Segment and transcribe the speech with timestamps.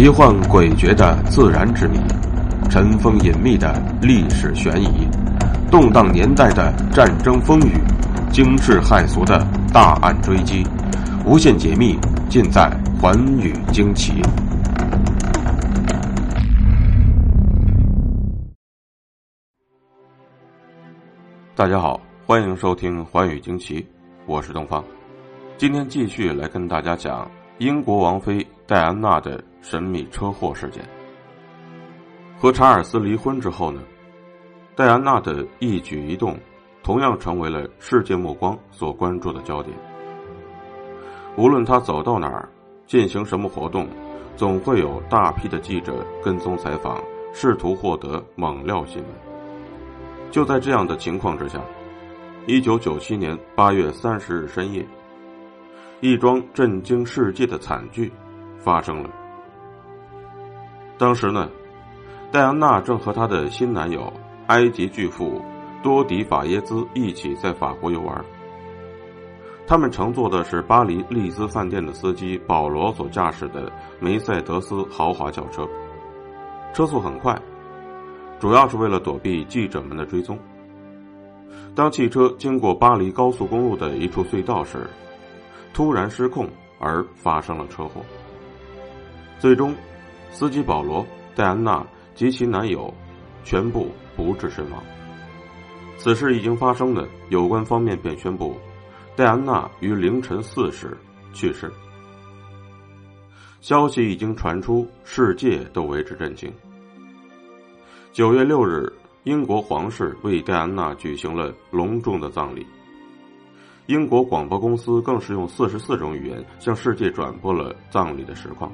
[0.00, 1.98] 奇幻诡谲的自然之谜，
[2.70, 5.06] 尘封隐秘的历史悬疑，
[5.70, 7.72] 动荡年代的战争风雨，
[8.32, 10.66] 惊世骇俗的大案追击，
[11.26, 11.98] 无限解密
[12.30, 14.22] 尽在《寰宇惊奇》。
[21.54, 23.82] 大家好，欢迎收听《寰宇惊奇》，
[24.24, 24.82] 我是东方。
[25.58, 29.38] 今天继续来跟大家讲英国王妃戴安娜的。
[29.60, 30.82] 神秘车祸事件。
[32.38, 33.82] 和查尔斯离婚之后呢，
[34.74, 36.38] 戴安娜的一举一动，
[36.82, 39.76] 同样成为了世界目光所关注的焦点。
[41.36, 42.48] 无论她走到哪儿，
[42.86, 43.86] 进行什么活动，
[44.36, 46.98] 总会有大批的记者跟踪采访，
[47.34, 49.10] 试图获得猛料新闻。
[50.30, 51.60] 就在这样的情况之下，
[52.46, 54.82] 一九九七年八月三十日深夜，
[56.00, 58.10] 一桩震惊世界的惨剧
[58.58, 59.10] 发生了。
[61.00, 61.48] 当时呢，
[62.30, 64.12] 戴安娜正和她的新男友
[64.48, 65.40] 埃及巨富
[65.82, 68.22] 多迪法耶兹一起在法国游玩。
[69.66, 75.66] 他们乘坐的是巴黎丽兹饭店的司机保罗所驾驶的梅赛德斯豪华轿车，
[76.74, 77.34] 车速很快，
[78.38, 80.38] 主要是为了躲避记者们的追踪。
[81.74, 84.86] 当汽车经过巴黎高速公路的一处隧道时，
[85.72, 86.46] 突然失控
[86.78, 88.02] 而发生了车祸，
[89.38, 89.74] 最终。
[90.30, 92.92] 司机保罗、戴安娜及其男友
[93.44, 94.82] 全部不治身亡。
[95.98, 98.56] 此事已经发生的，有关方面便宣布，
[99.14, 100.96] 戴安娜于凌晨四时
[101.32, 101.70] 去世。
[103.60, 106.50] 消息已经传出，世界都为之震惊。
[108.12, 108.90] 九月六日，
[109.24, 112.66] 英国皇室为戴安娜举行了隆重的葬礼。
[113.86, 118.72] 英国广播公司更是用四十四种语言向世界转播了葬礼的实况。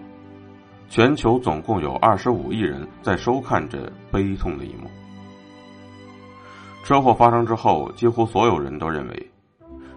[0.89, 4.89] 全球总共有二十五亿人在收看着悲痛的一幕。
[6.85, 9.31] 车祸发生之后，几乎所有人都认为，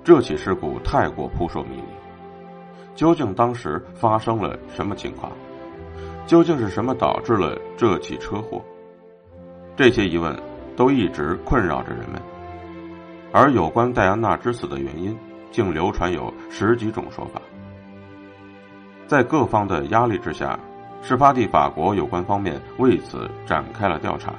[0.04, 1.84] 这起事故太过扑朔迷离。
[2.96, 5.32] 究竟当时发生了什么情况？
[6.26, 8.60] 究竟是什么导致了这起车祸？
[9.76, 10.36] 这些疑问
[10.76, 12.20] 都一直困扰着人们。
[13.32, 15.16] 而有关戴安娜之死的原因，
[15.52, 17.40] 竟流传有十几种说法。
[19.06, 20.60] 在各方的压力之下。
[21.02, 24.34] 事发地法国有关方面为此展开了调查。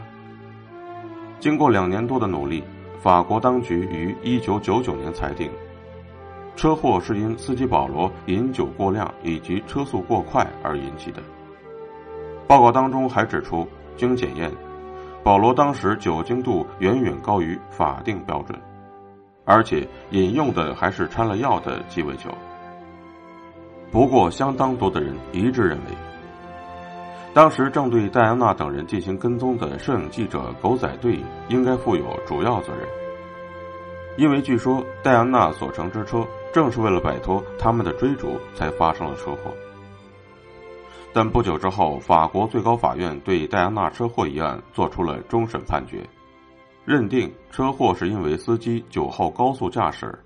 [1.39, 2.63] 经过两年多的努力，
[3.01, 5.51] 法国当局于一九九九年裁定，
[6.55, 11.23] 车祸是因司机保罗饮酒过量以及车速过快而引起的。
[12.47, 13.67] 报告当中还指出，
[13.97, 14.53] 经检验，
[15.25, 18.61] 保罗当时酒精度远远高于法定标准，
[19.47, 22.29] 而且饮用的还是掺了药的鸡尾酒。
[23.91, 26.10] 不过，相当多的人一致认为。
[27.33, 32.89] 当时正对戴安娜等人进行跟踪的摄影记者狗仔队应该负有主要责任，
[34.17, 39.55] 因为据说戴安娜所乘之车正是为了摆脱他们的追逐才发生了车祸。
[41.13, 46.05] 但不久之后，法国最高法院对戴安娜车祸一案作出了终审判决，
[46.85, 50.19] 认定车祸是因为司机酒后高速驾驶，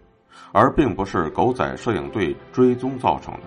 [0.52, 3.40] 而并不是狗仔摄影队追踪造成的。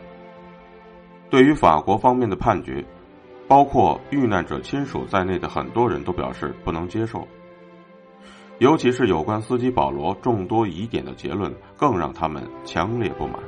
[1.31, 2.85] 对于法国方面的判决。
[3.47, 7.25] 包括遇难者亲属在内的很多人都表示不能接受，
[8.59, 13.39] 尤其是有关司机保罗众多疑点的结论，更让他们强烈不满。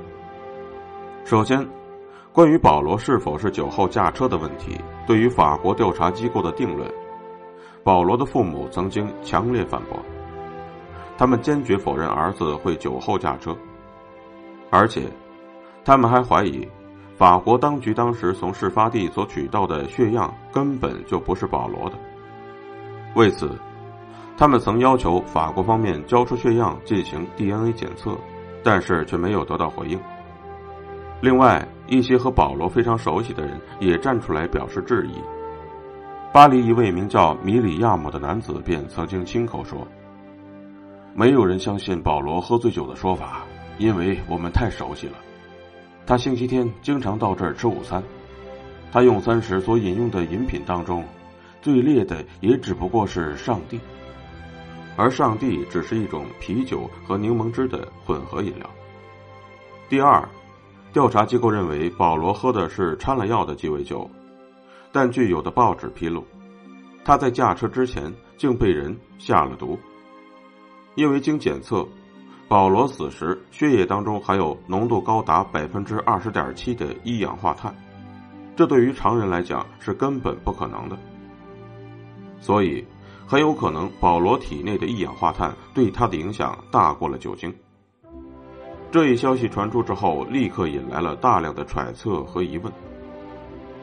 [1.25, 1.67] 首先，
[2.31, 6.89] 关于保罗是否是酒后驾车的问题，对于法国调查机构的定论，
[7.83, 9.99] 保罗的父母曾经强烈反驳，
[11.17, 13.53] 他们坚决否认儿子会酒后驾车，
[14.69, 15.03] 而且，
[15.83, 16.65] 他们还怀疑。
[17.19, 21.97] 法国当局当时从事发地所取到的血样根本就不是保罗的，
[23.13, 23.51] 为此，
[24.37, 28.17] 他们曾要求法国方面交出血样进行 DNA 检测，
[28.63, 29.99] 但是却没有得到回应。
[31.19, 35.21] 另外，一些和保罗非常熟悉的人也站出来表示质疑。
[36.31, 39.85] 巴黎一位名叫米里亚姆的男子便曾经亲口说
[41.13, 43.41] ：“没有人相信保罗喝醉酒的说法，
[43.77, 45.15] 因为我们太熟悉了。”
[46.09, 48.03] 他星期天经常到这儿吃午餐，
[48.91, 51.05] 他用餐时所饮用的饮品当中，
[51.61, 53.79] 最烈的也只不过是上帝，
[54.97, 58.67] 而上帝只是一种啤酒和柠檬汁的混合饮料。
[59.87, 60.27] 第二，
[60.91, 64.09] 调查机构认为保罗喝的是掺了药的鸡尾酒，
[64.91, 66.25] 但据有的报纸披露，
[67.05, 69.77] 他在驾车之前竟被人下了毒，
[70.95, 71.87] 因为经检测。
[72.49, 77.71] 保罗死时，血液当中含有浓度高达百分之二十点七的一氧化碳，
[78.55, 80.97] 这对于常人来讲是根本不可能的。
[82.39, 82.83] 所以，
[83.27, 87.53] 很有可能保罗体内的一氧化碳对他的影响大过了酒精。
[88.89, 92.73] 这一消息传出之后，立刻引来了大量的揣测和疑问：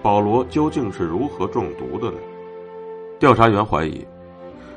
[0.02, 2.18] 保罗究竟是如何中毒的呢？
[3.20, 4.04] 调查员怀疑，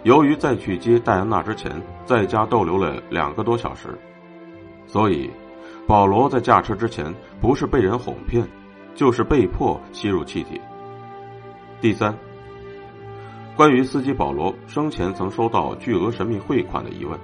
[0.03, 1.71] 由于在去接戴安娜之前
[2.05, 3.89] 在家逗留了两个多小时，
[4.87, 5.29] 所以
[5.85, 8.47] 保罗在驾车之前不是被人哄骗，
[8.95, 10.59] 就是被迫吸入气体。
[11.81, 12.17] 第三，
[13.57, 17.19] 关于司机保罗生前曾收到巨额神秘汇款的疑问。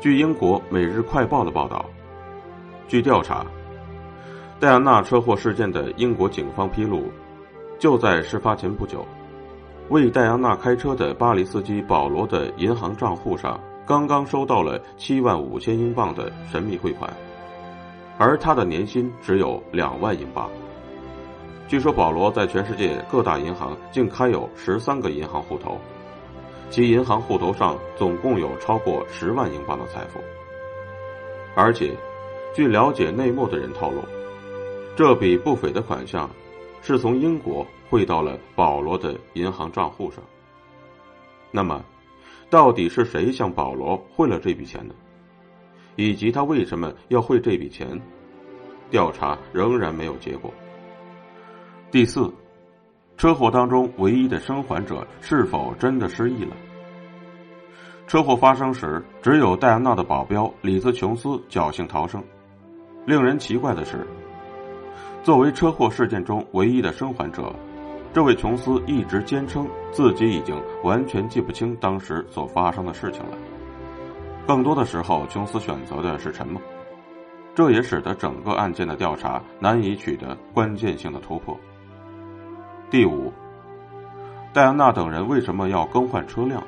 [0.00, 1.84] 据英国《每日快报》的报道，
[2.88, 3.46] 据调查，
[4.58, 7.12] 戴安娜车祸事件的英国警方披露，
[7.78, 9.06] 就在事发前不久，
[9.90, 17.12] 为戴安娜开车的巴黎司机保罗的银行账户上刚刚收到了七万五千英镑的神秘汇款，
[18.16, 20.48] 而他的年薪只有两万英镑。
[21.66, 25.76] 据说保罗在全世界各大银行竟开有十三个银行户头。
[26.70, 30.20] 其银行户头上总共有超过十万英镑的财富，
[31.56, 31.96] 而且，
[32.54, 34.04] 据了解内幕的人透露，
[34.94, 36.30] 这笔不菲的款项
[36.82, 40.22] 是从英国汇到了保罗的银行账户上。
[41.50, 41.84] 那么，
[42.48, 44.94] 到底是谁向保罗汇了这笔钱呢？
[45.96, 48.00] 以及他为什么要汇这笔钱？
[48.90, 50.52] 调查仍然没有结果。
[51.90, 52.32] 第四。
[53.16, 56.56] 车祸当中唯一的生还者是否真的失忆了？
[58.06, 62.24] 车祸发生时，只有戴安娜的保镖里兹·琼斯侥幸逃生。
[63.04, 64.06] 令人奇怪的是，
[65.22, 67.54] 作为车祸事件中唯一的生还者，
[68.14, 73.36] 这位琼斯一直坚称自己已经完全记不清当时所发生的事情了。
[74.46, 76.60] 更多的时候，琼斯选择的是沉默，
[77.54, 81.54] 这也使得整个案件的调查难以取得关键性的突破。
[82.90, 83.30] 第五，
[84.54, 86.62] 戴安娜等人为什么要更换车辆？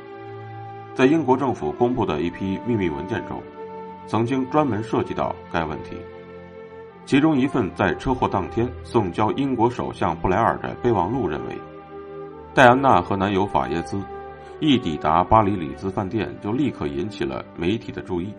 [0.95, 3.43] 在英国政府公布的一批秘密文件中，
[4.07, 5.97] 曾经专门涉及到该问题。
[7.05, 11.59] 其中一份在车祸当天送交英国首相布莱尔的备忘录认为，
[12.55, 14.01] 戴安娜和男友法耶兹
[14.61, 18.33] 一抵达巴黎里兹饭店，就立刻引起了媒体的注意。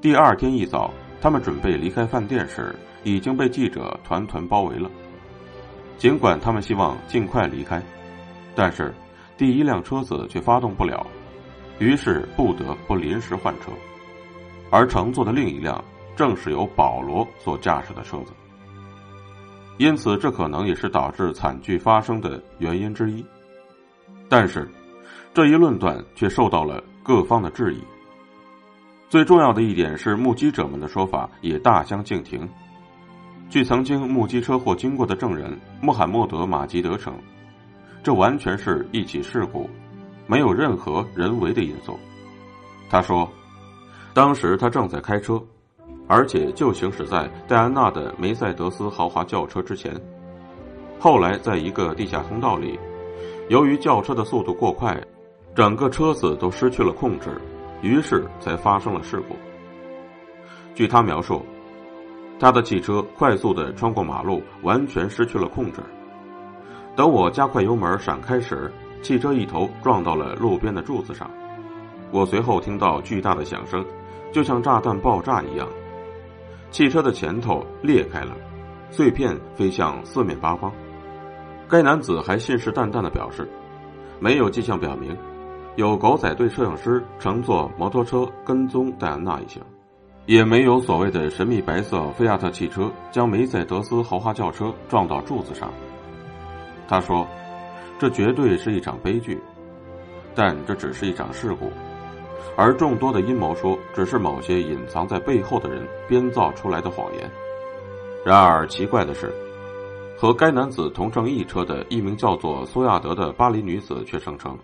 [0.00, 4.88] 第二天一早，他们准备离开饭店时，已经被记者团团包围了。
[5.96, 7.82] 尽管他们希望尽快离开，
[8.54, 8.94] 但是
[9.36, 11.06] 第一辆车子却发动不了，
[11.78, 13.72] 于是不得不临时换车，
[14.70, 15.82] 而乘坐的另一辆
[16.16, 18.32] 正是由保罗所驾驶的车子。
[19.78, 23.24] 因此，这可能也是导致惨剧发生的原因之一。
[24.28, 24.68] 但是，
[25.32, 27.82] 这一论断却受到了各方的质疑。
[29.08, 32.48] 最重要的一点是，目击者们的说法也大相径庭。
[33.50, 37.14] 据曾经目击车祸经过的证人穆罕默德·马吉德称，
[38.02, 39.68] 这完全是一起事故，
[40.26, 41.98] 没有任何人为的因素。
[42.88, 43.28] 他说，
[44.14, 45.40] 当时他正在开车，
[46.06, 49.94] 而且就行驶在戴安娜的梅赛德斯豪华轿车之前。
[50.98, 52.78] 后来，在一个地下通道里，
[53.48, 55.00] 由于轿车的速度过快，
[55.54, 57.40] 整个车子都失去了控制，
[57.82, 59.36] 于是才发生了事故。
[60.74, 61.44] 据他描述。
[62.36, 65.80] 他的汽车快速的穿过马路，完全失去了控制。
[66.96, 68.70] 等我加快油门闪开时，
[69.02, 71.30] 汽车一头撞到了路边的柱子上。
[72.10, 73.86] 我随后听到巨大的响声，
[74.32, 75.66] 就像炸弹爆炸一样。
[76.74, 78.34] 汽车的前头裂开了，
[78.90, 80.72] 碎片飞向四面八方。
[81.68, 83.48] 该男子还信誓旦旦的表示，
[84.18, 85.16] 没有迹象表明
[85.76, 89.62] 有狗仔队摄影师乘坐摩托车跟踪戴安娜一行。
[90.26, 95.72] 也没有所谓的神秘白色菲亚特汽车将梅赛德斯豪华轿车撞到柱子上。
[96.88, 97.24] 他说
[98.00, 99.40] ：“这绝对是一场悲剧，
[100.34, 101.70] 但这只是一场事故，
[102.56, 107.30] 而众多的阴谋说只是某些隐藏在背后的人编造出来的谎言。”
[108.24, 109.32] 然而奇怪的是，
[110.16, 114.58] 和该男子同乘一车的一名叫做苏亚德的巴黎女子却声称，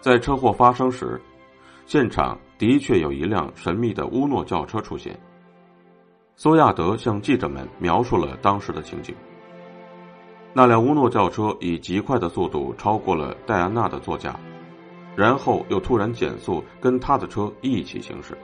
[0.00, 1.20] 在车祸发生时。
[1.84, 5.18] 现场的确有一辆神秘的乌诺轿车出现。
[6.36, 9.14] 苏亚德向记者们描述了当时的情景。
[10.52, 14.38] 那辆乌诺轿车以极快的速度超过了戴安娜的座驾，
[15.16, 18.36] 然后又突然减速，跟他的车一起行驶。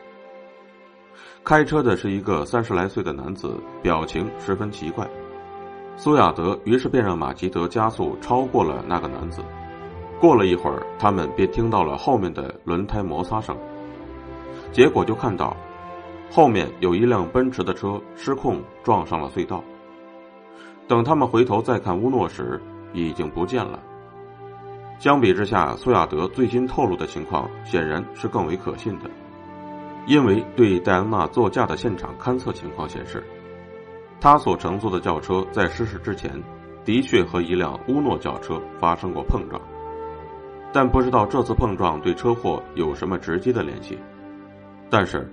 [1.44, 5.08] 开车的是一个三十来岁的男子，表情十分奇怪。
[5.96, 9.42] 苏亚德于是便让马吉德加速超过了那个男子。
[10.20, 13.56] 过了一会儿，他们便听到了后面的轮胎摩擦声，
[14.72, 15.56] 结果就看到
[16.30, 19.62] 后面有一辆奔驰的车失控撞上了隧道。
[20.86, 22.60] 等他们回头再看乌诺时，
[22.92, 23.80] 已经不见了。
[24.98, 29.08] 相比之下，苏亚德最新透露的情况显然是更为可信的，
[30.06, 33.22] 因为对戴安娜座驾的现场勘测情况显示，
[34.20, 36.42] 他所乘坐的轿车在失事之前，
[36.84, 39.62] 的确和一辆乌诺轿车发生过碰撞，
[40.72, 43.96] 但不知道这次碰撞对车祸有什么直接的联系。
[44.90, 45.32] 但是，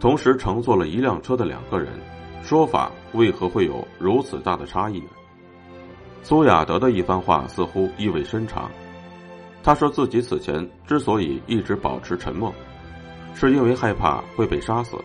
[0.00, 1.92] 同时乘坐了一辆车的两个人，
[2.42, 5.10] 说法为何会有如此大的差异呢？
[6.22, 8.70] 苏亚德的一番话似乎意味深长。
[9.62, 12.52] 他说自己此前之所以一直保持沉默，
[13.34, 14.96] 是因为害怕会被杀死。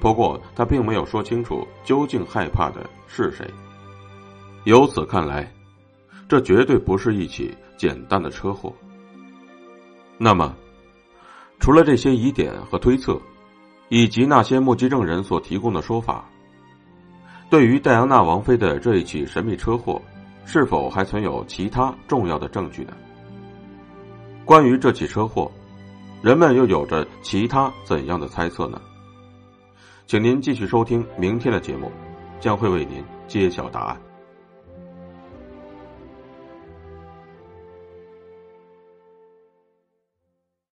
[0.00, 3.48] 不过他并没有说清楚究竟害怕的是谁。
[4.64, 5.52] 由此看来，
[6.28, 8.72] 这绝对不是一起简单的车祸。
[10.18, 10.54] 那么，
[11.58, 13.20] 除了这些疑点和推测，
[13.88, 16.28] 以及那些目击证人所提供的说法。
[17.50, 20.00] 对于戴安娜王妃的这一起神秘车祸，
[20.44, 22.92] 是否还存有其他重要的证据呢？
[24.44, 25.50] 关于这起车祸，
[26.22, 28.80] 人们又有着其他怎样的猜测呢？
[30.06, 31.90] 请您继续收听明天的节目，
[32.38, 34.07] 将会为您揭晓答案。